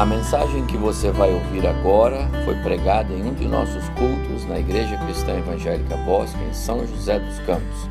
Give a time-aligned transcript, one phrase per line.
[0.00, 4.58] A mensagem que você vai ouvir agora foi pregada em um de nossos cultos na
[4.58, 7.86] Igreja Cristã Evangélica Bosque, em São José dos Campos.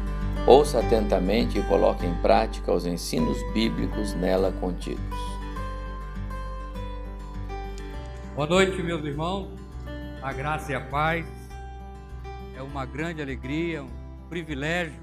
[0.48, 5.04] Ouça atentamente e coloque em prática os ensinos bíblicos nela contidos.
[8.36, 9.48] Boa noite, meus irmãos.
[10.24, 11.28] A graça e a paz.
[12.58, 15.00] É uma grande alegria, um privilégio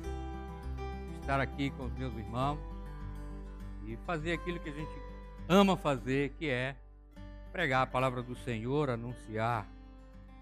[1.20, 2.58] estar aqui com os meus irmãos
[3.86, 4.90] e fazer aquilo que a gente
[5.48, 6.74] ama fazer, que é
[7.56, 9.66] pregar a palavra do Senhor, anunciar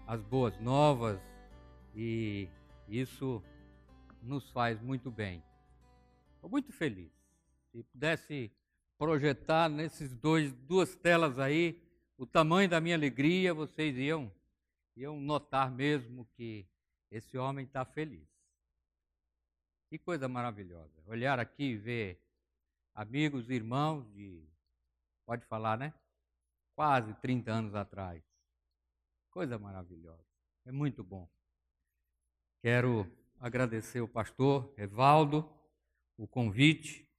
[0.05, 1.17] as boas novas
[1.95, 2.49] e
[2.89, 3.41] isso
[4.21, 5.41] nos faz muito bem.
[6.33, 7.09] Estou muito feliz.
[7.71, 8.51] Se pudesse
[8.97, 11.81] projetar nesses dois duas telas aí
[12.17, 14.29] o tamanho da minha alegria, vocês iam
[14.97, 16.67] iam notar mesmo que
[17.09, 18.27] esse homem está feliz.
[19.89, 21.01] Que coisa maravilhosa.
[21.07, 22.21] Olhar aqui e ver
[22.93, 24.43] amigos, irmãos de
[25.25, 25.93] pode falar, né?
[26.75, 28.23] Quase 30 anos atrás.
[29.31, 30.25] Coisa maravilhosa.
[30.65, 31.29] É muito bom.
[32.61, 33.09] Quero
[33.39, 35.49] agradecer o pastor Evaldo
[36.17, 37.09] o convite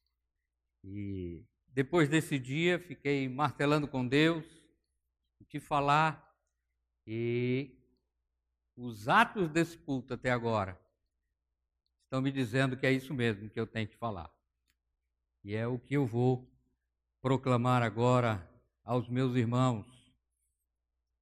[0.82, 4.44] e depois desse dia fiquei martelando com Deus
[5.48, 6.34] te falar
[7.06, 7.78] e
[8.76, 10.80] os atos desse culto até agora
[12.04, 14.28] estão me dizendo que é isso mesmo que eu tenho que falar.
[15.44, 16.50] E é o que eu vou
[17.20, 18.44] proclamar agora
[18.86, 19.84] aos meus irmãos.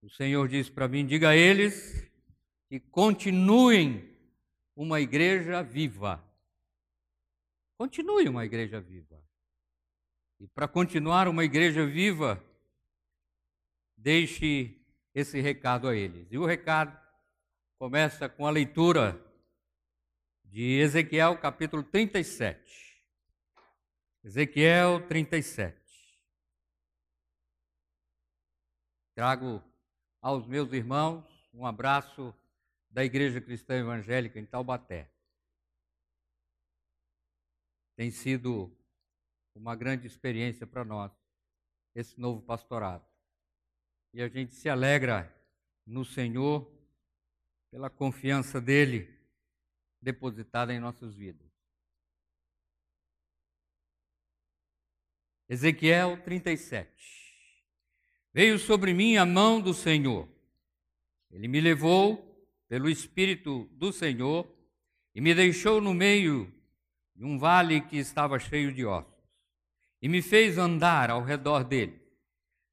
[0.03, 2.09] O Senhor diz para mim: diga a eles
[2.69, 4.15] que continuem
[4.77, 6.23] uma igreja viva.
[7.79, 9.21] Continue uma igreja viva.
[10.39, 12.45] E para continuar uma igreja viva,
[13.97, 14.79] deixe
[15.15, 16.31] esse recado a eles.
[16.31, 16.97] E o recado
[17.79, 19.19] começa com a leitura
[20.45, 23.03] de Ezequiel capítulo 37.
[24.23, 25.84] Ezequiel 37.
[29.15, 29.63] Trago
[30.21, 32.35] aos meus irmãos um abraço
[32.91, 35.09] da Igreja Cristã Evangélica em Taubaté.
[37.95, 38.77] Tem sido
[39.55, 41.13] uma grande experiência para nós
[41.95, 43.07] esse novo pastorado.
[44.13, 45.33] E a gente se alegra
[45.87, 46.69] no Senhor
[47.71, 49.17] pela confiança dele
[50.03, 51.53] depositada em nossas vidas.
[55.49, 57.24] Ezequiel 37.
[58.35, 60.29] Veio sobre mim a mão do Senhor.
[61.31, 64.53] Ele me levou pelo Espírito do Senhor
[65.15, 66.53] e me deixou no meio
[67.15, 69.15] de um vale que estava cheio de ossos.
[70.03, 72.03] E me fez andar ao redor dele.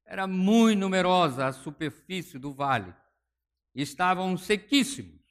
[0.04, 2.92] Era muito numerosa a superfície do vale.
[3.72, 5.22] E estavam sequíssimos.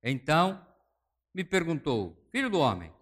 [0.00, 0.64] Então
[1.34, 2.92] me perguntou: Filho do homem,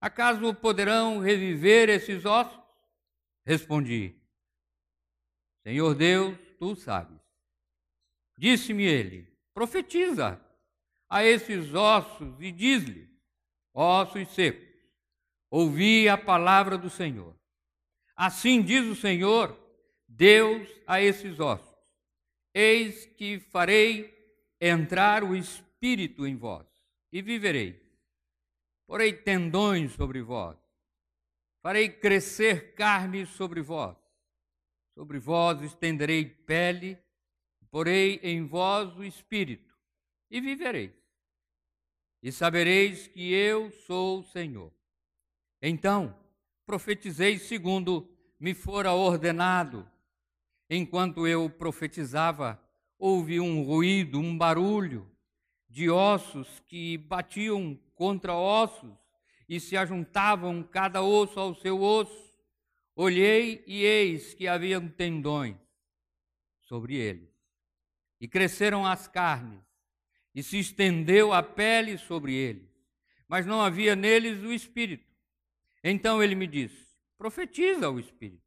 [0.00, 2.62] acaso poderão reviver esses ossos?
[3.44, 4.21] Respondi:
[5.62, 7.20] Senhor Deus, tu sabes.
[8.36, 10.40] Disse-me ele: profetiza
[11.08, 13.08] a esses ossos e diz-lhe:
[13.72, 14.68] ossos secos,
[15.50, 17.36] ouvi a palavra do Senhor.
[18.16, 19.56] Assim diz o Senhor,
[20.08, 21.76] Deus a esses ossos:
[22.52, 24.12] Eis que farei
[24.60, 26.66] entrar o espírito em vós
[27.12, 27.80] e vivereis.
[28.84, 30.58] Porei tendões sobre vós,
[31.62, 34.01] farei crescer carne sobre vós
[34.94, 36.98] Sobre vós estenderei pele,
[37.70, 39.74] porei em vós o espírito,
[40.30, 40.92] e vivereis.
[42.22, 44.72] E sabereis que eu sou o Senhor.
[45.60, 46.16] Então
[46.64, 48.08] profetizei segundo
[48.38, 49.88] me fora ordenado.
[50.68, 52.60] Enquanto eu profetizava,
[52.98, 55.10] houve um ruído, um barulho
[55.68, 58.92] de ossos que batiam contra ossos
[59.48, 62.31] e se ajuntavam cada osso ao seu osso.
[62.94, 65.56] Olhei e eis que haviam tendões
[66.60, 67.30] sobre eles,
[68.20, 69.62] e cresceram as carnes,
[70.34, 72.70] e se estendeu a pele sobre eles,
[73.26, 75.10] mas não havia neles o espírito.
[75.82, 78.44] Então ele me disse: Profetiza o espírito,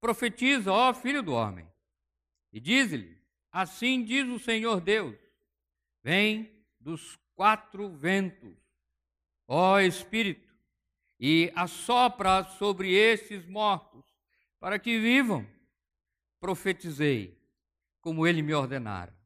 [0.00, 1.68] profetiza, ó filho do homem,
[2.52, 5.16] e diz-lhe: Assim diz o Senhor Deus:
[6.00, 8.56] Vem dos quatro ventos,
[9.48, 10.53] ó espírito
[11.18, 14.04] e assopra sobre estes mortos,
[14.58, 15.46] para que vivam.
[16.40, 17.40] Profetizei,
[18.00, 19.16] como ele me ordenara.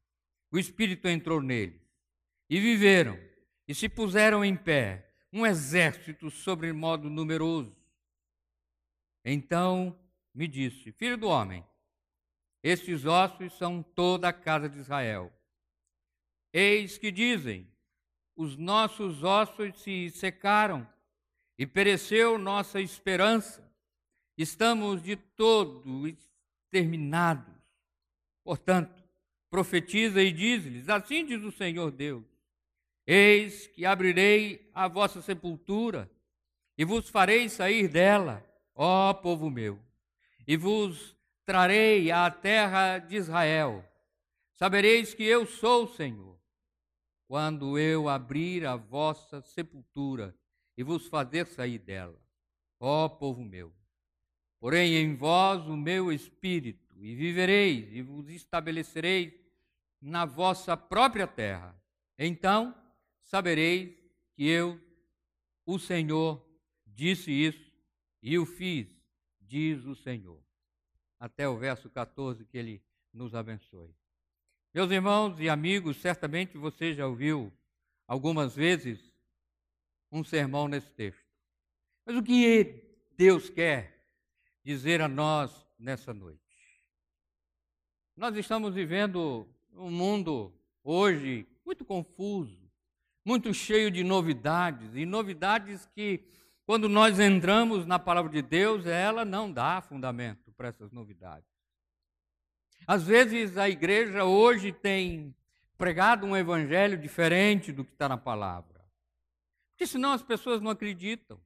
[0.50, 1.82] O Espírito entrou neles,
[2.49, 3.19] e viveram,
[3.67, 7.76] e se puseram em pé, um exército sobre modo numeroso.
[9.25, 9.99] Então
[10.35, 11.64] me disse: Filho do homem,
[12.62, 15.32] estes ossos são toda a casa de Israel.
[16.52, 17.70] Eis que dizem:
[18.35, 20.88] os nossos ossos se secaram
[21.59, 23.69] e pereceu nossa esperança.
[24.37, 26.17] Estamos de todo
[26.71, 27.53] terminados.
[28.45, 29.03] Portanto,
[29.51, 32.25] profetiza e diz-lhes: Assim diz o Senhor Deus:
[33.05, 36.09] Eis que abrirei a vossa sepultura
[36.77, 39.81] e vos farei sair dela, ó povo meu,
[40.47, 43.85] e vos trarei à terra de Israel.
[44.55, 46.39] Sabereis que eu sou o Senhor,
[47.27, 50.35] quando eu abrir a vossa sepultura
[50.79, 52.17] e vos fazer sair dela,
[52.79, 53.75] ó povo meu.
[54.61, 59.35] Porém em vós o meu espírito, e vivereis, e vos estabelecereis
[60.01, 61.77] na vossa própria terra.
[62.17, 62.73] Então
[63.23, 63.93] sabereis
[64.37, 64.81] que eu,
[65.67, 66.41] o Senhor,
[66.87, 67.73] disse isso
[68.23, 68.89] e o fiz,
[69.41, 70.41] diz o Senhor.
[71.19, 72.81] Até o verso 14, que ele
[73.13, 73.93] nos abençoe.
[74.73, 77.53] Meus irmãos e amigos, certamente você já ouviu
[78.07, 79.08] algumas vezes
[80.11, 81.25] um sermão nesse texto.
[82.05, 82.83] Mas o que
[83.17, 84.03] Deus quer
[84.65, 86.41] dizer a nós nessa noite?
[88.17, 90.53] Nós estamos vivendo um mundo
[90.83, 92.59] hoje muito confuso,
[93.25, 96.25] muito cheio de novidades, e novidades que,
[96.65, 101.49] quando nós entramos na palavra de Deus, ela não dá fundamento para essas novidades.
[102.87, 105.35] Às vezes a igreja hoje tem
[105.77, 108.78] pregado um evangelho diferente do que está na palavra,
[109.79, 111.41] porque senão as pessoas não acreditam.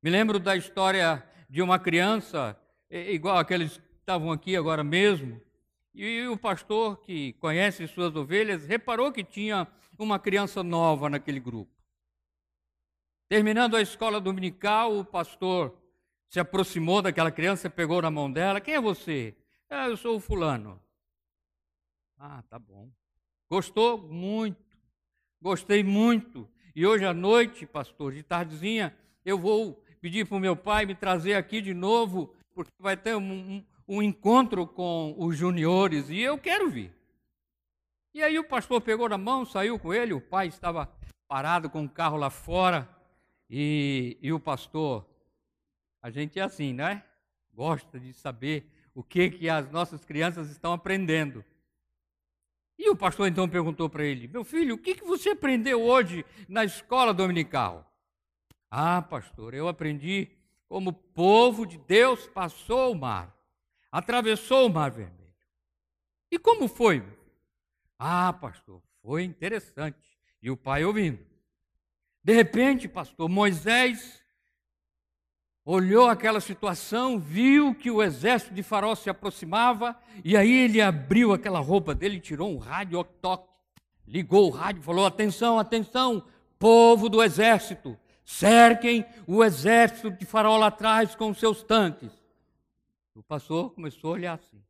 [0.00, 2.56] Me lembro da história de uma criança,
[2.88, 5.42] igual aqueles que estavam aqui agora mesmo,
[5.92, 9.66] e o pastor que conhece suas ovelhas reparou que tinha
[9.98, 11.74] uma criança nova naquele grupo.
[13.28, 15.76] Terminando a escola dominical, o pastor
[16.28, 18.60] se aproximou daquela criança, pegou na mão dela.
[18.60, 19.36] Quem é você?
[19.68, 20.80] Ah, eu sou o fulano.
[22.16, 22.88] Ah, tá bom.
[23.48, 23.98] Gostou?
[23.98, 24.78] Muito.
[25.42, 26.48] Gostei muito.
[26.74, 30.94] E hoje à noite, pastor, de tardezinha, eu vou pedir para o meu pai me
[30.94, 36.20] trazer aqui de novo, porque vai ter um, um, um encontro com os juniores e
[36.20, 36.92] eu quero vir.
[38.14, 40.90] E aí o pastor pegou na mão, saiu com ele, o pai estava
[41.28, 42.88] parado com o carro lá fora
[43.48, 45.06] e, e o pastor,
[46.02, 47.02] a gente é assim, né?
[47.52, 48.64] Gosta de saber
[48.94, 51.44] o que, que as nossas crianças estão aprendendo.
[52.80, 56.24] E o pastor então perguntou para ele: Meu filho, o que, que você aprendeu hoje
[56.48, 57.86] na escola dominical?
[58.70, 60.30] Ah, pastor, eu aprendi
[60.66, 63.38] como o povo de Deus passou o mar
[63.90, 65.18] atravessou o Mar Vermelho.
[66.30, 67.02] E como foi?
[67.98, 70.18] Ah, pastor, foi interessante.
[70.40, 71.18] E o pai ouvindo.
[72.22, 74.19] De repente, pastor, Moisés
[75.64, 81.32] olhou aquela situação, viu que o exército de Faraó se aproximava, e aí ele abriu
[81.32, 83.48] aquela roupa dele, tirou um rádio toque,
[84.06, 86.24] ligou o rádio, falou: atenção, atenção,
[86.58, 92.10] povo do exército, cerquem o exército de Faraó lá atrás com seus tanques.
[93.14, 94.62] O pastor começou a olhar assim.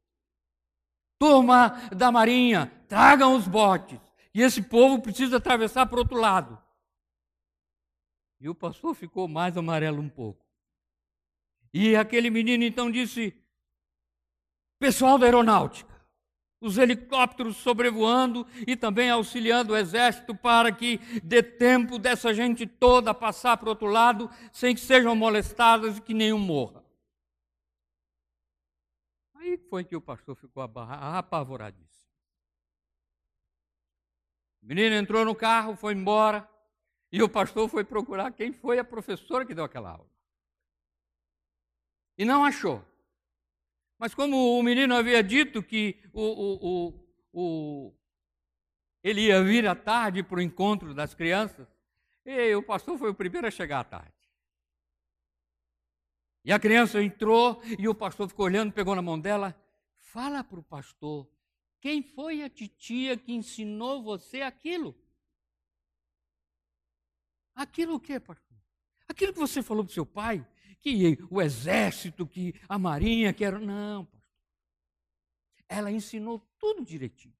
[1.18, 4.00] Turma da marinha, tragam os botes.
[4.34, 6.58] E esse povo precisa atravessar para o outro lado.
[8.40, 10.39] E o pastor ficou mais amarelo um pouco.
[11.72, 13.34] E aquele menino então disse:
[14.78, 15.90] Pessoal da aeronáutica,
[16.60, 23.14] os helicópteros sobrevoando e também auxiliando o exército para que dê tempo dessa gente toda
[23.14, 26.84] passar para o outro lado sem que sejam molestadas e que nenhum morra.
[29.34, 31.90] Aí foi que o pastor ficou apavoradíssimo.
[34.62, 36.46] O menino entrou no carro, foi embora,
[37.10, 40.19] e o pastor foi procurar quem foi a professora que deu aquela aula.
[42.20, 42.84] E não achou.
[43.98, 47.94] Mas como o menino havia dito que o, o, o, o
[49.02, 51.66] ele ia vir à tarde para o encontro das crianças,
[52.22, 54.12] e o pastor foi o primeiro a chegar à tarde.
[56.44, 59.58] E a criança entrou e o pastor ficou olhando, pegou na mão dela.
[59.96, 61.26] Fala para o pastor,
[61.80, 64.94] quem foi a titia que ensinou você aquilo?
[67.54, 68.58] Aquilo o quê, pastor?
[69.08, 70.46] Aquilo que você falou para o seu pai,
[70.80, 73.58] que o exército, que a marinha, que era.
[73.58, 74.20] Não, pastor.
[75.68, 77.34] Ela ensinou tudo direitinho.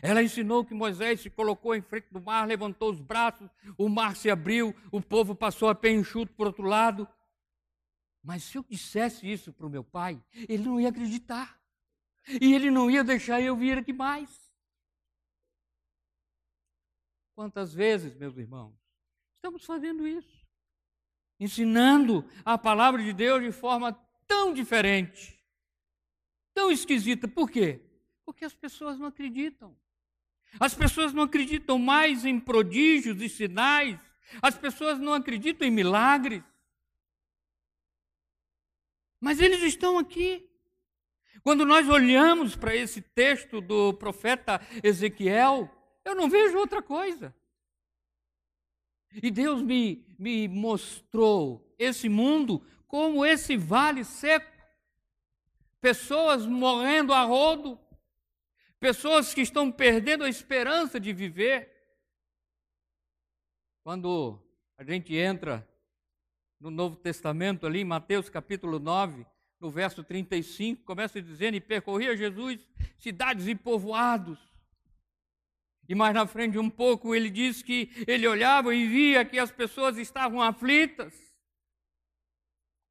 [0.00, 4.14] Ela ensinou que Moisés se colocou em frente do mar, levantou os braços, o mar
[4.14, 7.08] se abriu, o povo passou a pé enxuto por outro lado.
[8.22, 11.58] Mas se eu dissesse isso para o meu pai, ele não ia acreditar.
[12.40, 14.52] E ele não ia deixar eu vir aqui mais.
[17.34, 18.76] Quantas vezes, meus irmãos,
[19.36, 20.37] estamos fazendo isso?
[21.38, 23.92] Ensinando a palavra de Deus de forma
[24.26, 25.38] tão diferente,
[26.52, 27.28] tão esquisita.
[27.28, 27.80] Por quê?
[28.24, 29.76] Porque as pessoas não acreditam.
[30.58, 33.98] As pessoas não acreditam mais em prodígios e sinais.
[34.42, 36.42] As pessoas não acreditam em milagres.
[39.20, 40.48] Mas eles estão aqui.
[41.42, 45.70] Quando nós olhamos para esse texto do profeta Ezequiel,
[46.04, 47.34] eu não vejo outra coisa.
[49.12, 54.56] E Deus me, me mostrou esse mundo como esse vale seco.
[55.80, 57.78] Pessoas morrendo a rodo,
[58.80, 61.72] pessoas que estão perdendo a esperança de viver.
[63.82, 64.42] Quando
[64.76, 65.66] a gente entra
[66.60, 69.24] no Novo Testamento, ali em Mateus capítulo 9,
[69.60, 72.60] no verso 35, começa dizendo: E percorria Jesus
[72.98, 74.38] cidades e povoados.
[75.88, 79.50] E mais na frente um pouco ele diz que ele olhava e via que as
[79.50, 81.14] pessoas estavam aflitas,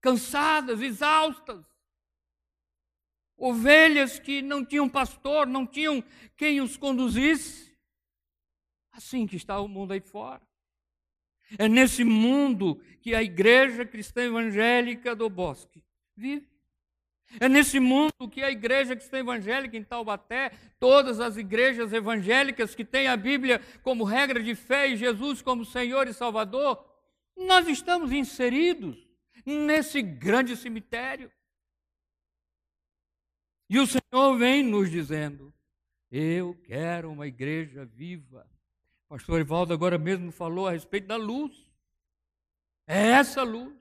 [0.02, 1.64] cansadas, exaustas.
[3.40, 6.04] Ovelhas que não tinham pastor, não tinham
[6.36, 7.78] quem os conduzisse.
[8.92, 10.42] Assim que está o mundo aí fora.
[11.56, 15.84] É nesse mundo que a igreja cristã evangélica do Bosque
[16.16, 16.57] vive.
[17.40, 22.86] É nesse mundo que a igreja cristã evangélica em Taubaté, todas as igrejas evangélicas que
[22.86, 26.84] têm a Bíblia como regra de fé e Jesus como Senhor e Salvador,
[27.36, 28.98] nós estamos inseridos
[29.46, 31.32] nesse grande cemitério.
[33.70, 35.54] E o Senhor vem nos dizendo:
[36.10, 38.50] Eu quero uma igreja viva.
[39.06, 41.70] O pastor Evaldo agora mesmo falou a respeito da luz.
[42.88, 43.76] É essa luz.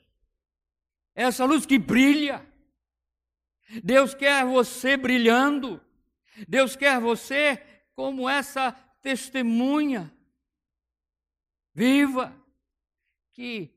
[1.14, 2.44] É essa luz que brilha
[3.82, 5.80] Deus quer você brilhando.
[6.48, 7.56] Deus quer você
[7.94, 10.12] como essa testemunha
[11.74, 12.34] viva
[13.32, 13.70] que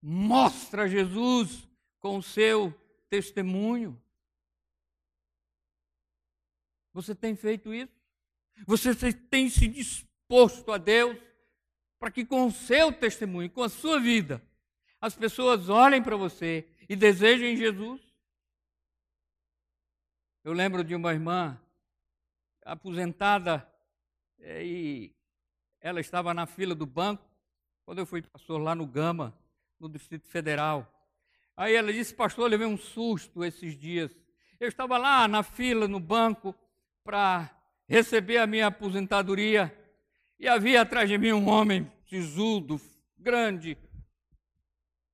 [0.00, 2.72] mostra Jesus com o seu
[3.08, 4.00] testemunho.
[6.92, 7.92] Você tem feito isso?
[8.66, 11.16] Você tem se disposto a Deus
[11.98, 14.42] para que com o seu testemunho, com a sua vida,
[15.00, 18.07] as pessoas olhem para você e desejem Jesus?
[20.48, 21.60] Eu lembro de uma irmã
[22.64, 23.70] aposentada
[24.40, 25.14] é, e
[25.78, 27.22] ela estava na fila do banco
[27.84, 29.38] quando eu fui pastor lá no Gama,
[29.78, 30.90] no Distrito Federal.
[31.54, 34.10] Aí ela disse, pastor, eu levei um susto esses dias.
[34.58, 36.54] Eu estava lá na fila, no banco,
[37.04, 37.50] para
[37.86, 39.70] receber a minha aposentadoria,
[40.38, 42.80] e havia atrás de mim um homem sisudo,
[43.18, 43.76] grande,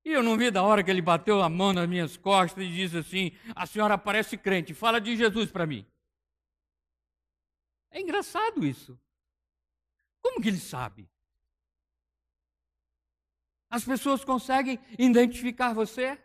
[0.04, 2.68] e eu não vi da hora que ele bateu a mão nas minhas costas e
[2.70, 5.86] disse assim: A senhora parece crente, fala de Jesus para mim.
[7.90, 8.98] É engraçado isso.
[10.20, 11.08] Como que ele sabe?
[13.70, 16.20] As pessoas conseguem identificar você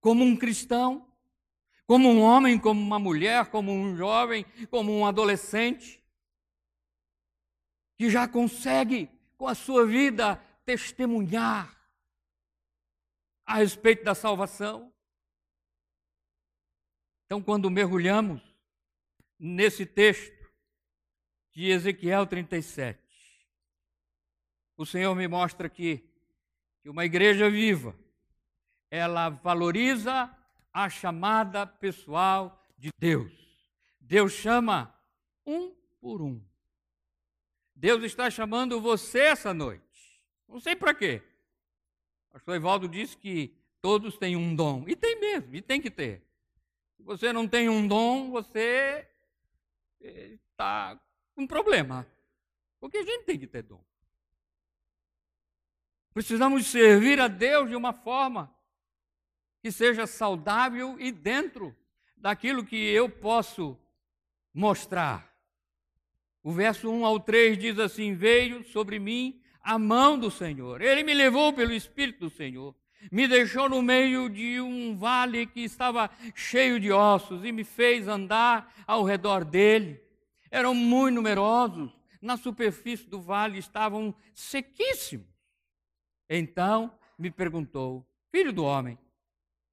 [0.00, 1.06] como um cristão,
[1.86, 6.02] como um homem, como uma mulher, como um jovem, como um adolescente,
[7.96, 11.76] que já consegue, com a sua vida, testemunhar
[13.44, 14.92] a respeito da salvação.
[17.26, 18.42] Então, quando mergulhamos
[19.38, 20.42] nesse texto
[21.52, 23.00] de Ezequiel 37,
[24.76, 26.08] o Senhor me mostra aqui
[26.82, 27.96] que uma igreja viva,
[28.90, 30.34] ela valoriza
[30.72, 33.32] a chamada pessoal de Deus.
[34.00, 34.94] Deus chama
[35.46, 36.42] um por um.
[37.74, 39.91] Deus está chamando você essa noite.
[40.52, 41.22] Não sei para quê.
[42.28, 44.84] O pastor Evaldo disse que todos têm um dom.
[44.86, 46.22] E tem mesmo, e tem que ter.
[46.96, 49.08] Se você não tem um dom, você
[49.98, 51.00] está
[51.34, 52.06] com problema.
[52.78, 53.82] Porque a gente tem que ter dom.
[56.12, 58.54] Precisamos servir a Deus de uma forma
[59.62, 61.74] que seja saudável e dentro
[62.14, 63.78] daquilo que eu posso
[64.52, 65.34] mostrar.
[66.42, 70.80] O verso 1 ao 3 diz assim: Veio sobre mim a mão do Senhor.
[70.80, 72.74] Ele me levou pelo Espírito do Senhor,
[73.10, 78.08] me deixou no meio de um vale que estava cheio de ossos e me fez
[78.08, 80.00] andar ao redor dele.
[80.50, 81.90] Eram muito numerosos,
[82.20, 85.26] na superfície do vale estavam sequíssimos.
[86.28, 88.98] Então me perguntou: Filho do homem,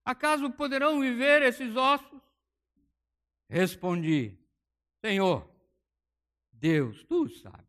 [0.03, 2.19] acaso poderão viver esses ossos?
[3.48, 4.38] Respondi:
[5.03, 5.48] Senhor,
[6.51, 7.68] Deus, tu sabes.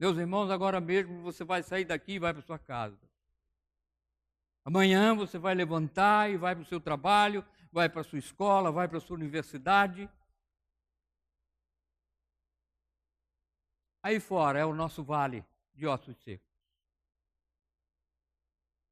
[0.00, 2.98] Meus irmãos, agora mesmo você vai sair daqui e vai para sua casa.
[4.64, 8.72] Amanhã você vai levantar e vai para o seu trabalho, vai para a sua escola,
[8.72, 10.10] vai para a sua universidade.
[14.02, 16.48] Aí fora é o nosso vale de ossos secos.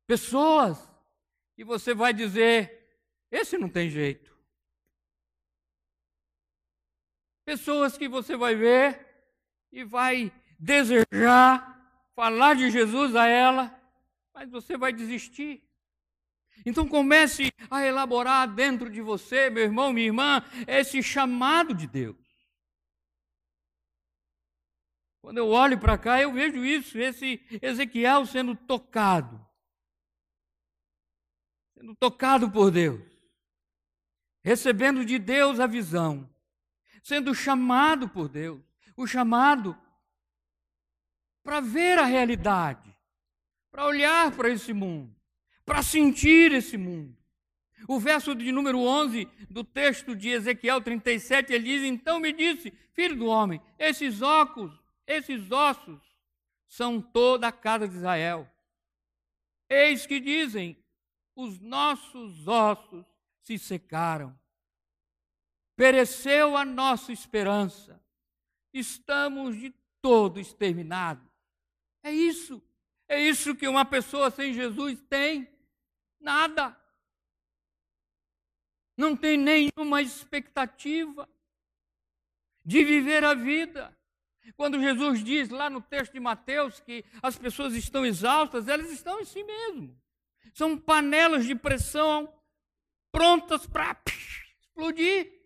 [0.07, 0.91] Pessoas
[1.55, 3.01] que você vai dizer:
[3.31, 4.37] esse não tem jeito.
[7.47, 9.07] Pessoas que você vai ver
[9.73, 11.79] e vai desejar
[12.15, 13.73] falar de Jesus a ela,
[14.35, 15.63] mas você vai desistir.
[16.67, 22.17] Então comece a elaborar dentro de você, meu irmão, minha irmã, esse chamado de Deus.
[25.21, 29.47] Quando eu olho para cá, eu vejo isso, esse Ezequiel sendo tocado.
[31.75, 33.03] Sendo tocado por Deus.
[34.43, 36.29] Recebendo de Deus a visão.
[37.03, 38.63] Sendo chamado por Deus.
[38.97, 39.79] O chamado
[41.43, 42.95] para ver a realidade,
[43.71, 45.15] para olhar para esse mundo,
[45.65, 47.17] para sentir esse mundo.
[47.87, 52.73] O verso de número 11 do texto de Ezequiel 37, ele diz: Então me disse,
[52.93, 56.01] filho do homem, esses óculos, esses ossos
[56.67, 58.51] são toda a casa de Israel.
[59.69, 60.77] Eis que dizem:
[61.37, 63.07] os nossos ossos
[63.41, 64.39] se secaram,
[65.77, 68.03] pereceu a nossa esperança,
[68.73, 71.28] estamos de todo exterminados.
[72.03, 72.63] É isso.
[73.09, 75.49] É isso que uma pessoa sem Jesus tem.
[76.21, 76.77] Nada.
[78.97, 81.29] Não tem nenhuma expectativa
[82.65, 83.97] de viver a vida.
[84.57, 89.21] Quando Jesus diz lá no texto de Mateus que as pessoas estão exaustas, elas estão
[89.21, 89.97] em si mesmo.
[90.53, 92.33] São panelas de pressão
[93.13, 93.97] prontas para
[94.61, 95.38] explodir.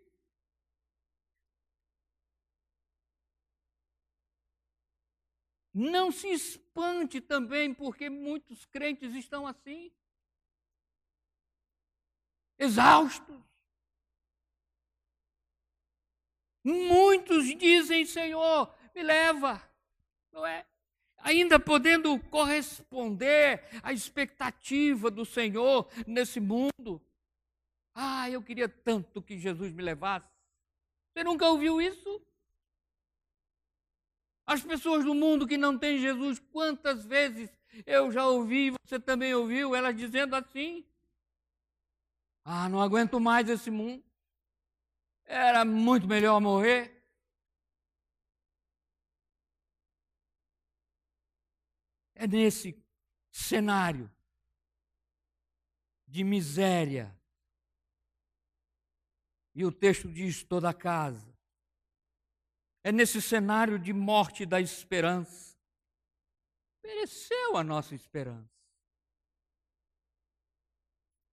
[5.75, 9.91] Não se espante também, porque muitos crentes estão assim,
[12.59, 13.41] exaustos.
[16.63, 19.61] Muitos dizem, Senhor, me leva,
[20.31, 20.67] não é?
[21.19, 27.01] Ainda podendo corresponder à expectativa do Senhor nesse mundo.
[27.95, 30.27] Ah, eu queria tanto que Jesus me levasse.
[31.13, 32.25] Você nunca ouviu isso?
[34.53, 37.51] As pessoas do mundo que não têm Jesus, quantas vezes
[37.87, 40.87] eu já ouvi, você também ouviu, elas dizendo assim:
[42.45, 44.05] Ah, não aguento mais esse mundo.
[45.25, 47.03] Era muito melhor morrer.
[52.15, 52.79] É nesse
[53.31, 54.13] cenário
[56.07, 57.19] de miséria.
[59.55, 61.32] E o texto diz toda a casa
[62.85, 65.57] é nesse cenário de morte da esperança.
[66.81, 68.51] Pereceu a nossa esperança.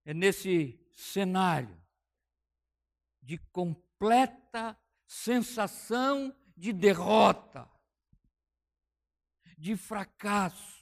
[0.04, 1.80] É nesse cenário
[3.22, 7.68] de completa sensação de derrota,
[9.58, 10.80] de fracasso,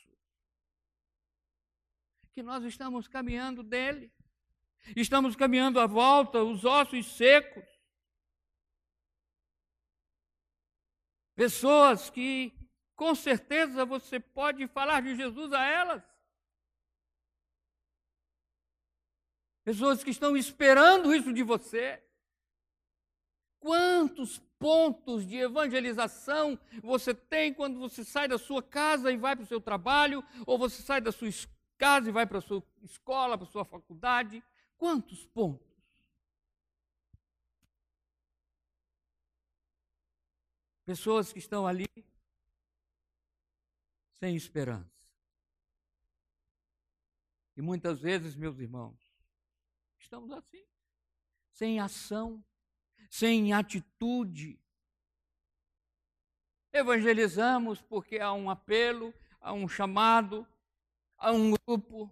[2.33, 4.13] que nós estamos caminhando dele.
[4.95, 7.78] Estamos caminhando à volta, os ossos secos.
[11.39, 12.53] Pessoas que
[12.97, 16.03] com certeza você pode falar de Jesus a elas.
[19.63, 22.03] Pessoas que estão esperando isso de você.
[23.61, 29.45] Quantos pontos de evangelização você tem quando você sai da sua casa e vai para
[29.45, 31.31] o seu trabalho, ou você sai da sua
[31.77, 34.43] casa e vai para a sua escola, para a sua faculdade?
[34.77, 35.68] Quantos pontos?
[40.89, 41.87] Pessoas que estão ali
[44.15, 44.91] sem esperança.
[47.55, 48.99] E muitas vezes, meus irmãos,
[49.99, 50.67] estamos assim,
[51.51, 52.43] sem ação,
[53.11, 54.59] sem atitude.
[56.73, 60.49] Evangelizamos porque há um apelo, há um chamado,
[61.19, 62.11] há um grupo.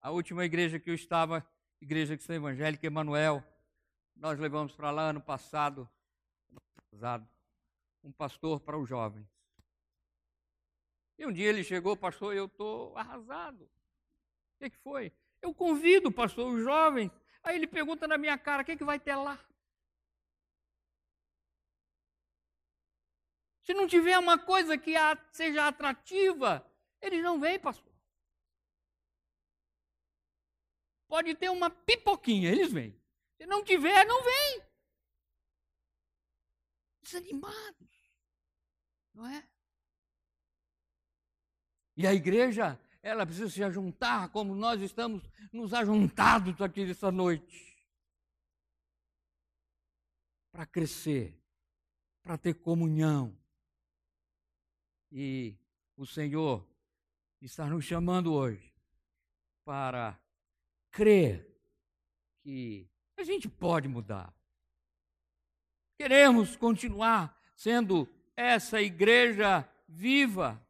[0.00, 1.44] A última igreja que eu estava
[1.82, 3.42] Igreja Cristã Evangélica Emanuel.
[4.14, 5.90] Nós levamos para lá ano passado
[8.04, 9.26] um pastor para os jovens.
[11.18, 13.64] E um dia ele chegou, pastor, eu estou arrasado.
[13.64, 15.12] O que, que foi?
[15.40, 17.10] Eu convido, pastor, os jovens.
[17.42, 19.36] Aí ele pergunta na minha cara: o que, que vai ter lá?
[23.62, 24.94] Se não tiver uma coisa que
[25.32, 26.64] seja atrativa,
[27.00, 27.91] eles não vêm, pastor.
[31.12, 32.98] Pode ter uma pipoquinha, eles vêm.
[33.36, 34.62] Se não tiver, não vem.
[37.02, 38.10] Desanimados.
[39.12, 39.46] Não é?
[41.94, 45.22] E a igreja, ela precisa se ajuntar como nós estamos
[45.52, 47.76] nos ajuntados aqui nessa noite.
[50.50, 51.38] Para crescer,
[52.22, 53.38] para ter comunhão.
[55.10, 55.58] E
[55.94, 56.66] o Senhor
[57.38, 58.72] está nos chamando hoje
[59.62, 60.21] para
[60.92, 61.52] crer
[62.42, 64.32] que a gente pode mudar.
[65.98, 70.64] Queremos continuar sendo essa igreja viva,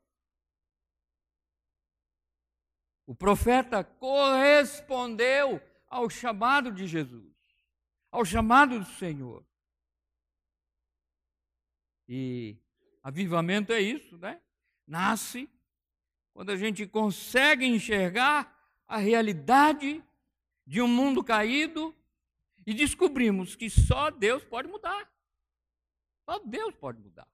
[3.07, 7.31] O profeta correspondeu ao chamado de Jesus,
[8.11, 9.45] ao chamado do Senhor.
[12.09, 12.57] E
[13.03, 14.41] avivamento é isso, né?
[14.87, 15.47] Nasce
[16.33, 18.51] quando a gente consegue enxergar
[18.87, 20.03] a realidade
[20.66, 21.94] de um mundo caído
[22.66, 25.11] e descobrimos que só Deus pode mudar.
[26.29, 27.29] Só Deus pode mudar.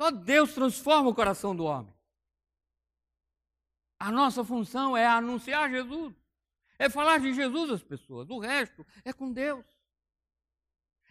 [0.00, 1.94] Só Deus transforma o coração do homem.
[3.98, 6.14] A nossa função é anunciar Jesus,
[6.78, 8.30] é falar de Jesus às pessoas.
[8.30, 9.64] O resto é com Deus.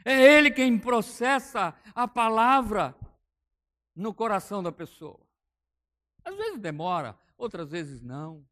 [0.05, 2.97] É Ele quem processa a palavra
[3.93, 5.19] no coração da pessoa.
[6.23, 8.47] Às vezes demora, outras vezes não.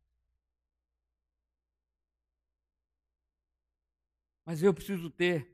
[4.46, 5.52] Mas eu preciso ter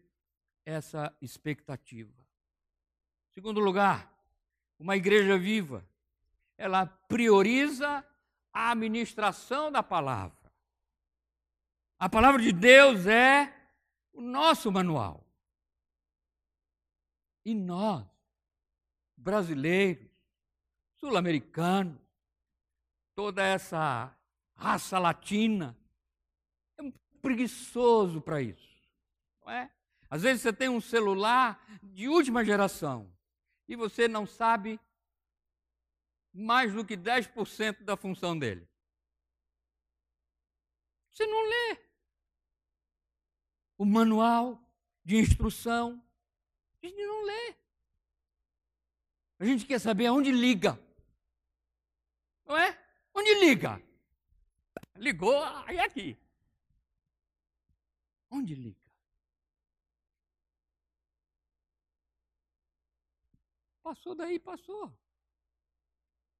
[0.66, 2.28] essa expectativa.
[3.32, 4.12] Segundo lugar,
[4.78, 5.88] uma igreja viva,
[6.58, 8.06] ela prioriza
[8.52, 10.52] a administração da palavra.
[11.98, 13.56] A palavra de Deus é
[14.12, 15.26] o nosso manual.
[17.46, 18.06] E nós,
[19.16, 20.10] brasileiros,
[20.96, 22.00] sul-americanos,
[23.16, 24.16] toda essa
[24.56, 25.78] raça latina,
[26.80, 28.71] é preguiçoso para isso,
[29.50, 29.72] é?
[30.10, 33.12] Às vezes você tem um celular de última geração
[33.68, 34.80] e você não sabe
[36.34, 38.68] mais do que 10% da função dele.
[41.10, 41.80] Você não lê
[43.78, 44.62] o manual
[45.04, 46.04] de instrução.
[46.82, 47.56] A gente não lê.
[49.40, 50.80] A gente quer saber aonde liga.
[52.46, 52.78] Não é?
[53.14, 53.82] Onde liga?
[54.96, 56.18] Ligou, aí é aqui.
[58.30, 58.81] Onde liga?
[63.84, 64.92] Passou daí, passou.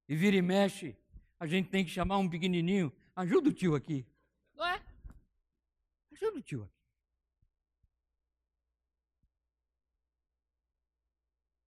[0.08, 0.96] E vira e mexe,
[1.38, 2.92] a gente tem que chamar um pequenininho.
[3.14, 4.06] Ajuda o tio aqui.
[4.54, 4.82] Não é?
[6.12, 6.82] Ajuda o tio aqui.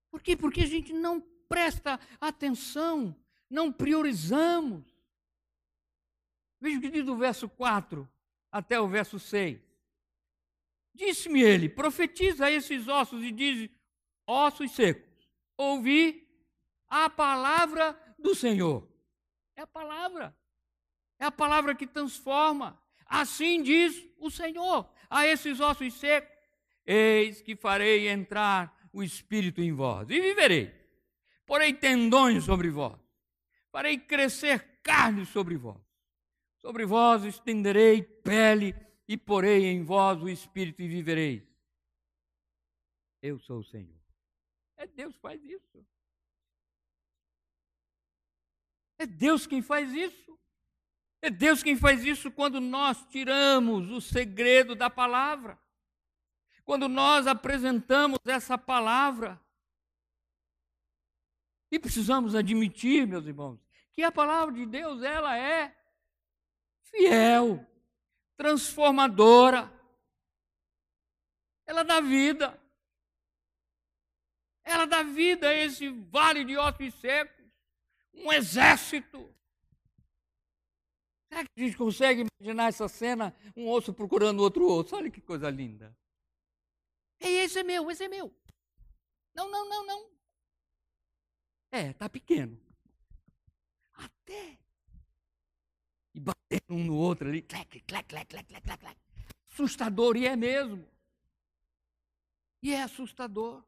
[0.09, 0.37] Por quê?
[0.37, 3.15] Porque a gente não presta atenção,
[3.49, 4.85] não priorizamos.
[6.59, 8.09] Veja o que diz do verso 4
[8.51, 9.59] até o verso 6.
[10.93, 13.69] Disse-me ele: profetiza a esses ossos e diz:
[14.25, 15.14] ossos secos,
[15.57, 16.27] ouvi
[16.87, 18.87] a palavra do Senhor.
[19.55, 20.35] É a palavra.
[21.19, 22.81] É a palavra que transforma.
[23.05, 26.35] Assim diz o Senhor a esses ossos secos:
[26.85, 30.73] Eis que farei entrar o Espírito em vós, e viverei.
[31.45, 32.99] Porei tendões sobre vós,
[33.71, 35.81] farei crescer carne sobre vós.
[36.57, 38.75] Sobre vós estenderei pele,
[39.07, 41.43] e porei em vós o Espírito, e vivereis.
[43.21, 44.04] Eu sou o Senhor.
[44.77, 45.85] É Deus que faz isso.
[48.97, 50.39] É Deus quem faz isso.
[51.21, 55.59] É Deus quem faz isso quando nós tiramos o segredo da palavra.
[56.63, 59.39] Quando nós apresentamos essa palavra,
[61.71, 63.59] e precisamos admitir, meus irmãos,
[63.91, 65.75] que a palavra de Deus ela é
[66.83, 67.65] fiel,
[68.37, 69.71] transformadora.
[71.65, 72.59] Ela dá vida.
[74.65, 77.45] Ela dá vida a esse vale de ossos secos,
[78.13, 79.33] um exército.
[81.29, 84.95] Será que a gente consegue imaginar essa cena, um osso procurando outro osso?
[84.95, 85.95] Olha que coisa linda.
[87.19, 88.33] Ei, esse é meu, esse é meu.
[89.35, 90.09] Não, não, não, não.
[91.71, 92.59] É, tá pequeno.
[93.93, 94.57] Até.
[96.13, 97.41] E batendo um no outro ali.
[97.43, 98.97] Clac, clac, clac, clac, clac, clac, clac.
[99.51, 100.87] Assustador, e é mesmo.
[102.63, 103.63] E é assustador.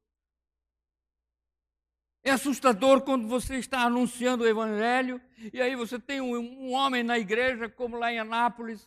[2.27, 5.21] É assustador quando você está anunciando o Evangelho
[5.53, 8.85] e aí você tem um, um homem na igreja, como lá em Anápolis,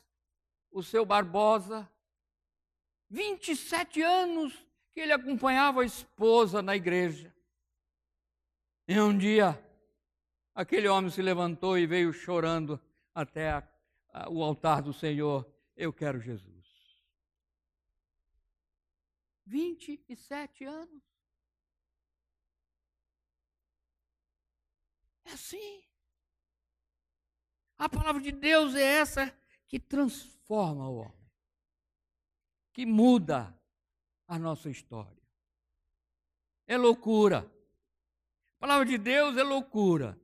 [0.70, 1.90] o seu Barbosa,
[3.08, 4.52] 27 anos
[4.92, 7.34] que ele acompanhava a esposa na igreja.
[8.86, 9.58] E um dia,
[10.54, 12.78] aquele homem se levantou e veio chorando
[13.14, 13.66] até a,
[14.12, 15.50] a, o altar do Senhor.
[15.74, 16.66] Eu quero Jesus.
[19.46, 21.09] 27 anos.
[25.30, 25.82] É assim.
[27.78, 29.34] A palavra de Deus é essa
[29.66, 31.20] que transforma o homem
[32.72, 33.54] que muda
[34.26, 35.22] a nossa história.
[36.66, 37.38] É loucura.
[37.38, 40.20] A palavra de Deus é loucura.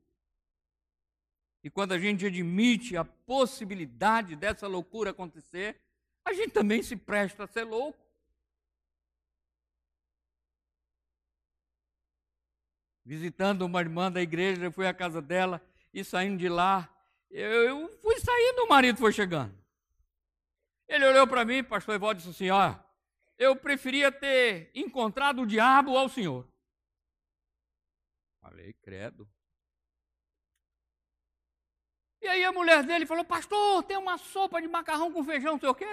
[1.62, 5.80] E quando a gente admite a possibilidade dessa loucura acontecer,
[6.24, 8.05] a gente também se presta a ser louco.
[13.06, 15.62] Visitando uma irmã da igreja, eu fui à casa dela
[15.94, 16.92] e saindo de lá,
[17.30, 19.56] Eu fui saindo, o marido foi chegando.
[20.88, 22.74] Ele olhou para mim, pastor Evaldo, disse assim: Ó,
[23.38, 26.48] eu preferia ter encontrado o diabo ao senhor.
[28.40, 29.28] Falei, credo.
[32.20, 35.60] E aí a mulher dele falou: Pastor, tem uma sopa de macarrão com feijão, não
[35.60, 35.86] sei o quê.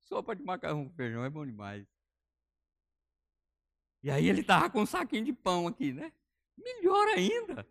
[0.00, 1.97] Sopa de macarrão com feijão é bom demais.
[4.08, 6.10] E aí ele estava com um saquinho de pão aqui, né?
[6.56, 7.68] Melhor ainda.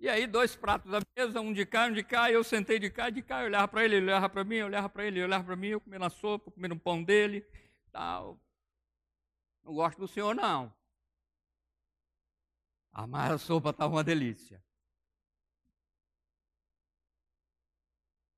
[0.00, 2.88] E aí, dois pratos da mesa, um de cá, um de cá, eu sentei de
[2.88, 5.18] cá, de cá, eu olhava para ele, ele olhava para mim, eu olhava para ele,
[5.18, 7.46] ele olhava para mim, eu comendo a sopa, comendo o pão dele,
[7.92, 8.40] tal.
[9.62, 10.74] Não gosto do senhor, não.
[12.90, 14.64] Ah, mas a sopa estava uma delícia.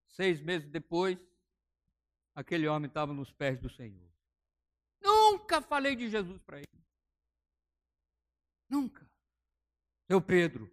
[0.09, 1.17] Seis meses depois,
[2.35, 4.10] aquele homem estava nos pés do Senhor.
[5.31, 6.85] Nunca falei de Jesus para ele.
[8.69, 9.09] Nunca.
[10.09, 10.69] Seu Pedro,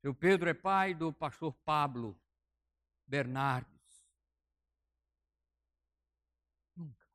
[0.00, 2.16] seu Pedro é pai do pastor Pablo
[3.06, 4.06] Bernardes.
[6.76, 7.08] Nunca.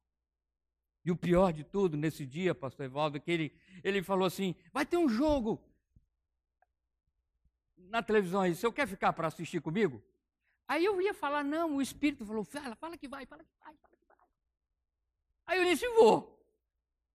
[1.05, 4.55] E o pior de tudo, nesse dia, pastor Evaldo, é que ele, ele falou assim:
[4.73, 5.61] vai ter um jogo
[7.77, 10.03] na televisão aí, você quer ficar para assistir comigo?
[10.67, 13.73] Aí eu ia falar, não, o Espírito falou, fala, fala que vai, fala que vai,
[13.77, 13.96] fala.
[15.47, 16.37] Aí eu disse, vou.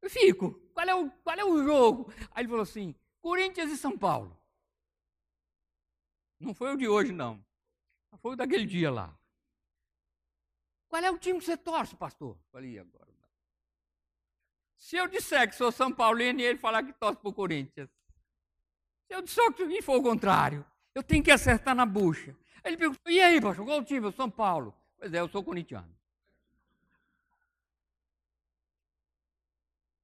[0.00, 0.52] Eu fico.
[0.72, 2.12] Qual é o, qual é o jogo?
[2.32, 4.36] Aí ele falou assim, Corinthians e São Paulo.
[6.40, 7.44] Não foi o de hoje, não.
[8.20, 9.16] Foi o daquele dia lá.
[10.88, 12.36] Qual é o time que você torce, pastor?
[12.50, 13.28] Falei, agora não.
[14.76, 17.88] Se eu disser que sou São Paulino e ele falar que torce para o Corinthians.
[19.06, 20.64] Se eu disser que for o contrário,
[20.94, 22.36] eu tenho que acertar na bucha.
[22.64, 24.06] Ele perguntou, e aí, pastor, qual o time?
[24.06, 24.74] Eu São Paulo.
[24.98, 26.01] Pois é, eu sou corintiano.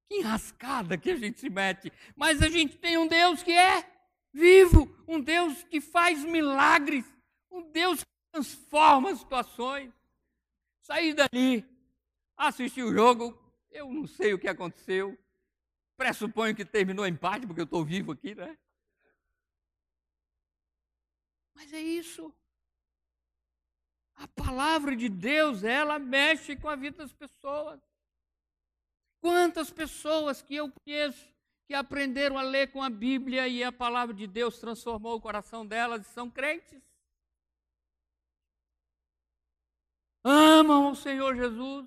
[0.09, 1.93] Que enrascada que a gente se mete.
[2.17, 3.89] Mas a gente tem um Deus que é
[4.33, 7.05] vivo, um Deus que faz milagres,
[7.51, 9.93] um Deus que transforma situações.
[10.81, 11.65] Saí dali,
[12.37, 13.39] assisti o jogo,
[13.71, 15.19] eu não sei o que aconteceu.
[15.97, 18.57] Pressuponho que terminou empate, porque eu estou vivo aqui, né?
[21.55, 22.33] Mas é isso.
[24.15, 27.81] A palavra de Deus, ela mexe com a vida das pessoas.
[29.21, 31.29] Quantas pessoas que eu conheço
[31.69, 35.67] que aprenderam a ler com a Bíblia e a palavra de Deus transformou o coração
[35.67, 36.83] delas e são crentes.
[40.25, 41.87] Amam o Senhor Jesus,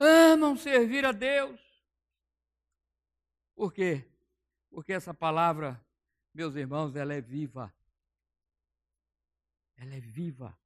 [0.00, 1.60] amam servir a Deus.
[3.54, 4.10] Por quê?
[4.70, 5.78] Porque essa palavra,
[6.32, 7.72] meus irmãos, ela é viva.
[9.76, 10.58] Ela é viva.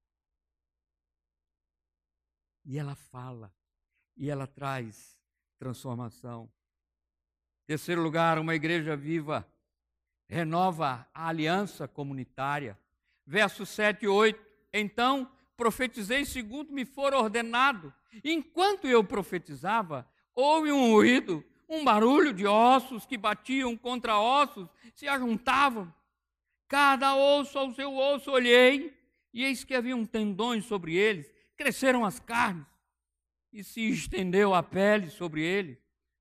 [2.65, 3.53] E ela fala,
[4.17, 5.19] e ela traz
[5.59, 6.51] transformação.
[7.67, 9.47] Terceiro lugar, uma igreja viva
[10.29, 12.79] renova a aliança comunitária.
[13.27, 14.45] Versos 7 e 8.
[14.73, 17.93] Então profetizei segundo me for ordenado.
[18.25, 25.09] Enquanto eu profetizava, houve um ruído, um barulho de ossos que batiam contra ossos, se
[25.09, 25.93] ajuntavam.
[26.69, 28.97] Cada osso ao seu osso olhei,
[29.33, 32.67] e eis que haviam tendões sobre eles, cresceram as carnes,
[33.53, 35.79] e se estendeu a pele sobre eles,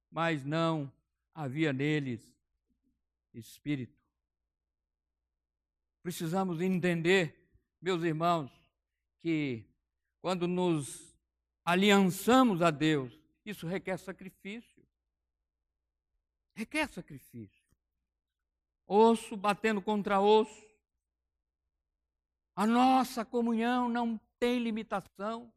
[0.10, 0.92] mas não
[1.34, 2.36] havia neles
[3.34, 4.00] espírito.
[6.02, 7.50] Precisamos entender,
[7.82, 8.52] meus irmãos,
[9.22, 9.66] que
[10.22, 11.16] quando nos
[11.64, 14.86] aliançamos a Deus, isso requer sacrifício.
[16.54, 17.66] Requer sacrifício.
[18.88, 20.64] Osso batendo contra osso.
[22.56, 25.52] A nossa comunhão não tem limitação.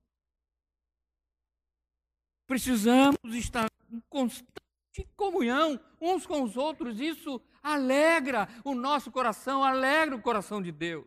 [2.48, 10.16] Precisamos estar em constante comunhão uns com os outros, isso alegra o nosso coração, alegra
[10.16, 11.06] o coração de Deus.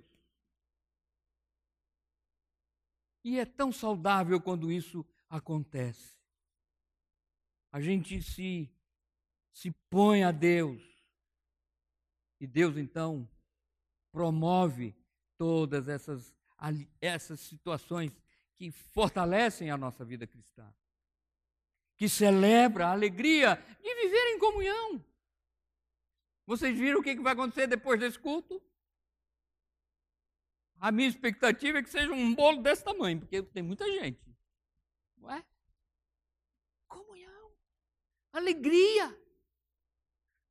[3.23, 6.15] E é tão saudável quando isso acontece.
[7.71, 8.71] A gente se,
[9.51, 10.79] se põe a Deus.
[12.39, 13.27] E Deus então
[14.11, 14.95] promove
[15.39, 16.35] todas essas,
[16.99, 18.11] essas situações
[18.55, 20.71] que fortalecem a nossa vida cristã
[22.01, 25.05] que celebra a alegria de viver em comunhão.
[26.47, 28.59] Vocês viram o que vai acontecer depois desse culto?
[30.79, 34.19] A minha expectativa é que seja um bolo desse tamanho, porque tem muita gente.
[35.15, 35.45] Não é?
[36.87, 37.51] Comunhão,
[38.33, 39.15] alegria,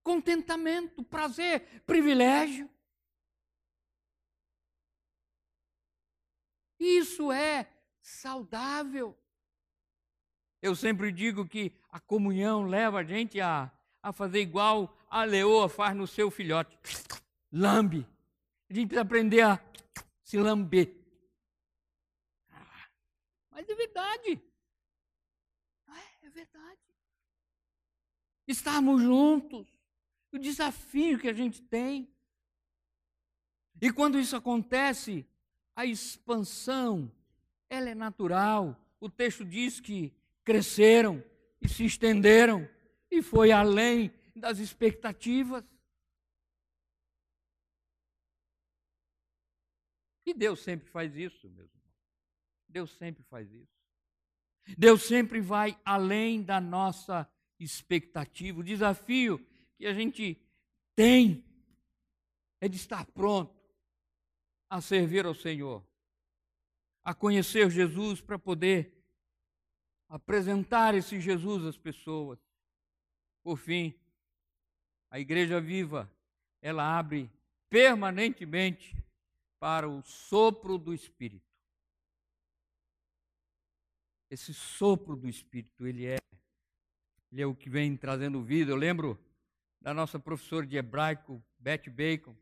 [0.05, 2.71] contentamento, prazer, privilégio.
[6.79, 7.69] Isso é
[8.01, 9.20] saudável.
[10.63, 13.71] Eu sempre digo que a comunhão leva a gente a,
[14.03, 16.79] a fazer igual a leoa faz no seu filhote.
[17.51, 18.07] Lambe.
[18.69, 19.61] A gente precisa aprender a
[20.23, 20.95] se lamber.
[23.51, 24.43] Mas é verdade.
[25.89, 26.81] É, é verdade.
[28.47, 29.67] Estarmos juntos.
[30.33, 32.09] O desafio que a gente tem.
[33.81, 35.27] E quando isso acontece,
[35.75, 37.11] a expansão,
[37.69, 38.77] ela é natural.
[39.01, 40.15] O texto diz que
[40.51, 41.23] cresceram
[41.61, 42.69] e se estenderam
[43.09, 45.65] e foi além das expectativas.
[50.27, 51.95] E Deus sempre faz isso, meus irmãos.
[52.69, 53.79] Deus sempre faz isso.
[54.77, 58.59] Deus sempre vai além da nossa expectativa.
[58.59, 59.39] O desafio
[59.77, 60.37] que a gente
[60.97, 61.45] tem
[62.61, 63.55] é de estar pronto
[64.69, 65.87] a servir ao Senhor,
[67.05, 69.00] a conhecer Jesus para poder
[70.11, 72.39] apresentar esse Jesus às pessoas.
[73.43, 73.95] Por fim,
[75.09, 76.11] a igreja viva,
[76.61, 77.31] ela abre
[77.71, 78.95] permanentemente
[79.59, 81.49] para o sopro do Espírito.
[84.29, 86.19] Esse sopro do Espírito, ele é,
[87.33, 88.73] ele é o que vem trazendo vida.
[88.73, 89.19] Eu lembro
[89.81, 92.37] da nossa professora de hebraico, Beth Bacon.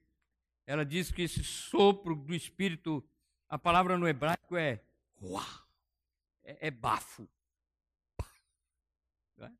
[0.66, 3.02] Ela diz que esse sopro do Espírito,
[3.48, 4.83] a palavra no hebraico é
[5.16, 5.46] ruá,
[6.42, 7.28] é, é bafo.
[9.38, 9.50] É?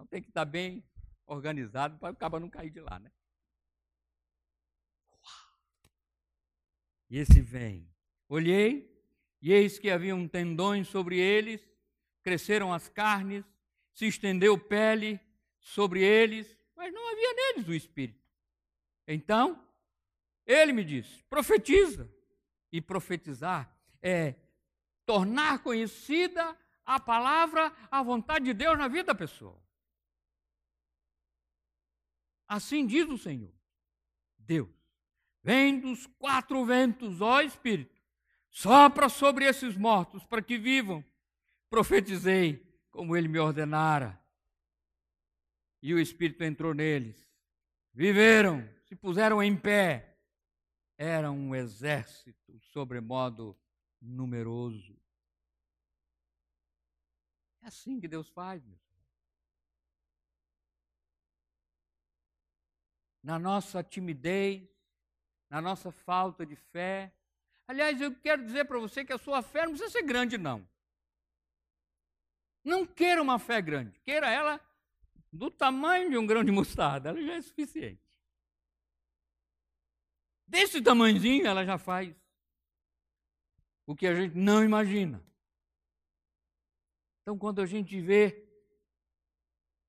[0.00, 0.82] Então tem que estar bem
[1.26, 3.12] organizado para o cabo não cair de lá, né?
[7.10, 7.86] E esse vem.
[8.26, 8.98] Olhei,
[9.42, 11.60] e eis que haviam tendões sobre eles,
[12.22, 13.44] cresceram as carnes,
[13.92, 15.20] se estendeu pele
[15.58, 18.24] sobre eles, mas não havia neles o Espírito.
[19.06, 19.62] Então,
[20.46, 22.10] ele me disse: profetiza.
[22.72, 24.34] E profetizar é
[25.04, 29.60] tornar conhecida a palavra, a vontade de Deus na vida da pessoa.
[32.50, 33.54] Assim diz o Senhor,
[34.36, 34.80] Deus
[35.42, 37.98] Vem dos quatro ventos, ó Espírito,
[38.50, 41.04] sopra sobre esses mortos para que vivam.
[41.70, 44.20] Profetizei como ele me ordenara.
[45.82, 47.26] E o Espírito entrou neles.
[47.94, 50.18] Viveram, se puseram em pé.
[50.98, 53.58] Era um exército sobremodo
[53.98, 55.00] numeroso.
[57.62, 58.76] É assim que Deus faz, meu
[63.22, 64.68] Na nossa timidez,
[65.48, 67.12] na nossa falta de fé.
[67.66, 70.66] Aliás, eu quero dizer para você que a sua fé não precisa ser grande, não.
[72.64, 74.60] Não queira uma fé grande, queira ela
[75.32, 78.02] do tamanho de um grão de mostarda, ela já é suficiente.
[80.46, 82.14] Desse tamanhozinho ela já faz
[83.86, 85.24] o que a gente não imagina.
[87.22, 88.48] Então, quando a gente vê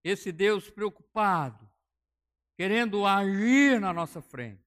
[0.04, 1.61] esse Deus preocupado,
[2.62, 4.64] querendo agir na nossa frente,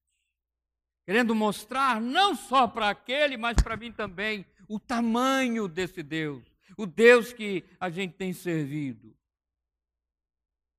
[1.06, 6.42] querendo mostrar não só para aquele, mas para mim também, o tamanho desse Deus,
[6.76, 9.16] o Deus que a gente tem servido,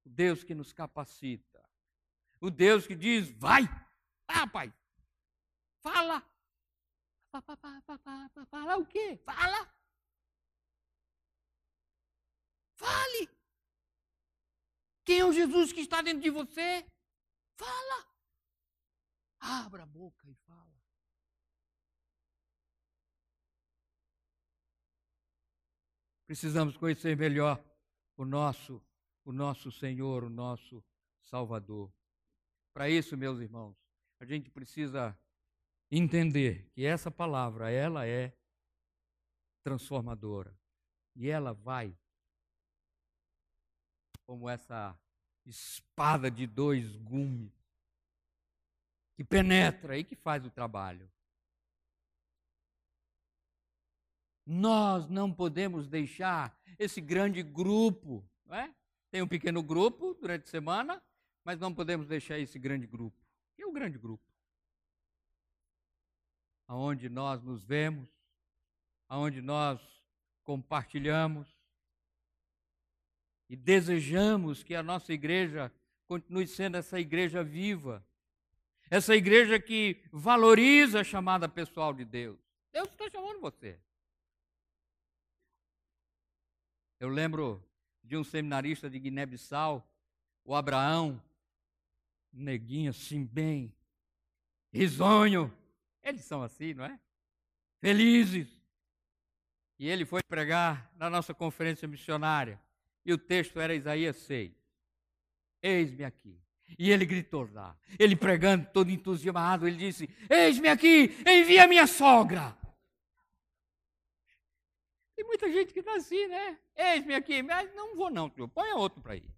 [0.04, 1.64] o Deus que nos capacita,
[2.42, 3.64] o Deus que diz: vai,
[4.28, 4.74] ah, pai,
[5.80, 6.22] fala.
[8.50, 9.18] Fala o quê?
[9.24, 9.74] Fala.
[12.74, 13.30] Fale.
[15.06, 16.86] Quem é o Jesus que está dentro de você?
[17.58, 18.06] Fala.
[19.40, 20.76] Abra a boca e fala.
[26.26, 27.64] Precisamos conhecer melhor
[28.18, 28.82] o nosso,
[29.24, 30.84] o nosso Senhor, o nosso
[31.22, 31.94] Salvador.
[32.74, 33.78] Para isso, meus irmãos,
[34.20, 35.18] a gente precisa
[35.92, 38.36] entender que essa palavra, ela é
[39.64, 40.58] transformadora.
[41.16, 41.96] E ela vai
[44.26, 45.00] como essa
[45.46, 47.54] espada de dois gumes
[49.16, 51.10] que penetra e que faz o trabalho.
[54.46, 58.74] Nós não podemos deixar esse grande grupo, é?
[59.10, 61.02] Tem um pequeno grupo durante a semana,
[61.44, 63.18] mas não podemos deixar esse grande grupo.
[63.58, 64.24] E é o grande grupo?
[66.68, 68.10] Aonde nós nos vemos,
[69.08, 69.80] aonde nós
[70.44, 71.55] compartilhamos
[73.50, 75.72] e desejamos que a nossa igreja
[76.08, 78.06] continue sendo essa igreja viva,
[78.90, 82.40] essa igreja que valoriza a chamada pessoal de Deus.
[82.72, 83.80] Deus está chamando você.
[87.00, 87.64] Eu lembro
[88.04, 89.88] de um seminarista de Guiné-Bissau,
[90.44, 91.22] o Abraão,
[92.34, 93.74] um neguinho assim, bem
[94.72, 95.52] risonho.
[96.04, 97.00] Eles são assim, não é?
[97.80, 98.48] Felizes.
[99.78, 102.62] E ele foi pregar na nossa conferência missionária.
[103.06, 104.52] E o texto era Isaías 6.
[105.62, 106.40] Eis-me aqui.
[106.80, 112.58] E ele gritou lá, ele pregando todo entusiasmado, ele disse: Eis-me aqui, envia minha sogra.
[115.16, 116.60] Tem muita gente que está assim, né?
[116.76, 118.50] Eis-me aqui, mas não vou não, senhor.
[118.50, 119.34] Põe outro para ir.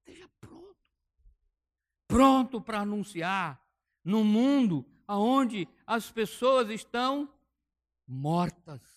[0.00, 0.76] Esteja pronto.
[2.06, 3.64] Pronto para anunciar
[4.04, 7.32] no mundo onde as pessoas estão
[8.06, 8.93] mortas.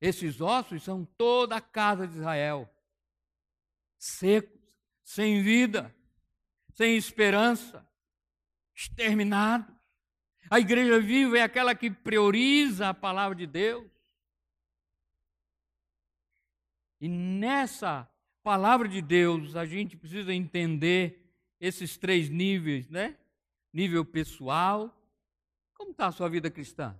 [0.00, 2.68] Esses ossos são toda a casa de Israel,
[3.98, 4.60] secos,
[5.02, 5.94] sem vida,
[6.74, 7.88] sem esperança,
[8.74, 9.74] exterminados.
[10.50, 13.90] A igreja viva é aquela que prioriza a palavra de Deus.
[17.00, 18.08] E nessa
[18.42, 23.16] palavra de Deus, a gente precisa entender esses três níveis, né?
[23.72, 24.92] Nível pessoal.
[25.74, 26.98] Como está a sua vida cristã?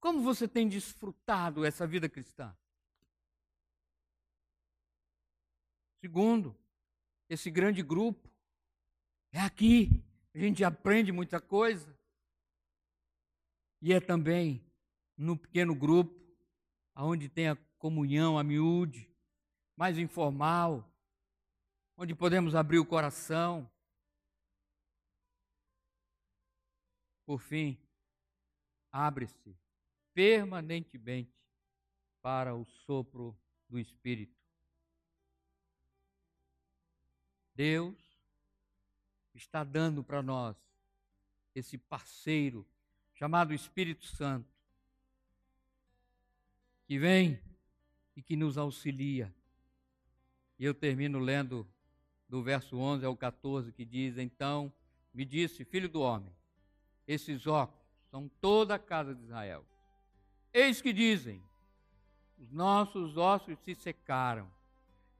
[0.00, 2.56] Como você tem desfrutado essa vida cristã?
[6.00, 6.56] Segundo,
[7.28, 8.30] esse grande grupo
[9.32, 10.04] é aqui.
[10.34, 11.98] A gente aprende muita coisa.
[13.82, 14.64] E é também
[15.16, 16.14] no pequeno grupo,
[16.94, 19.12] onde tem a comunhão, a miúde,
[19.76, 20.88] mais informal,
[21.96, 23.68] onde podemos abrir o coração.
[27.26, 27.76] Por fim,
[28.90, 29.56] abre-se
[30.18, 31.32] permanentemente
[32.20, 33.38] para o sopro
[33.68, 34.36] do Espírito.
[37.54, 37.94] Deus
[39.32, 40.56] está dando para nós
[41.54, 42.66] esse parceiro
[43.14, 44.52] chamado Espírito Santo,
[46.84, 47.40] que vem
[48.16, 49.32] e que nos auxilia.
[50.58, 51.64] E eu termino lendo
[52.28, 54.72] do verso 11 ao 14, que diz: Então
[55.14, 56.34] me disse, filho do homem,
[57.06, 59.64] esses óculos são toda a casa de Israel.
[60.52, 61.42] Eis que dizem:
[62.38, 64.48] os nossos ossos se secaram,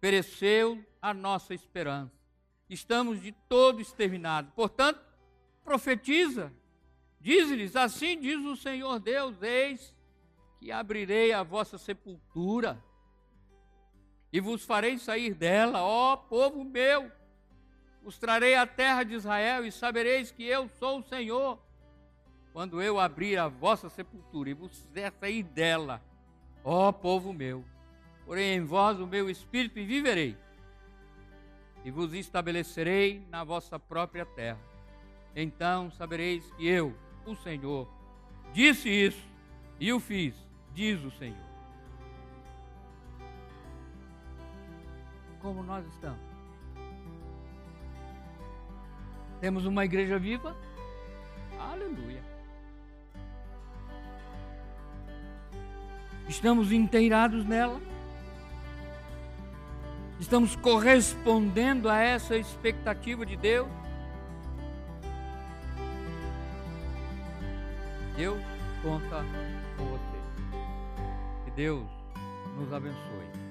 [0.01, 2.13] pereceu a nossa esperança,
[2.69, 4.53] estamos de todo exterminados.
[4.55, 5.01] Portanto,
[5.65, 6.53] profetiza,
[7.21, 9.95] diz-lhes: assim diz o Senhor Deus: eis
[10.59, 12.83] que abrirei a vossa sepultura
[14.33, 17.11] e vos farei sair dela, ó povo meu.
[18.03, 21.59] Vos trarei a terra de Israel e sabereis que eu sou o Senhor.
[22.53, 26.03] Quando eu abrir a vossa sepultura e vos fizer sair dela,
[26.65, 27.65] ó povo meu,
[28.25, 30.37] porém em vós o meu espírito e viverei,
[31.85, 34.61] e vos estabelecerei na vossa própria terra.
[35.37, 36.95] Então sabereis que eu,
[37.25, 37.89] o Senhor,
[38.53, 39.27] disse isso
[39.79, 40.35] e o fiz,
[40.75, 41.49] diz o Senhor.
[45.41, 46.21] como nós estamos.
[49.41, 50.57] Temos uma igreja viva?
[51.59, 52.23] Aleluia.
[56.29, 57.81] Estamos inteirados nela?
[60.21, 63.69] Estamos correspondendo a essa expectativa de Deus?
[68.17, 68.39] Deus
[68.83, 69.25] conta
[69.77, 71.45] com você.
[71.45, 71.87] Que Deus
[72.59, 73.48] nos abençoe.